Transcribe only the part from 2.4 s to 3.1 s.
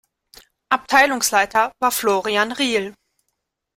Riehl.